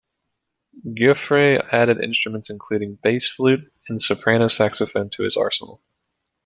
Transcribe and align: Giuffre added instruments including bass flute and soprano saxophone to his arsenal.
Giuffre 0.95 1.63
added 1.71 2.03
instruments 2.03 2.49
including 2.49 2.97
bass 3.03 3.29
flute 3.29 3.71
and 3.87 4.01
soprano 4.01 4.47
saxophone 4.47 5.11
to 5.11 5.21
his 5.21 5.37
arsenal. 5.37 5.83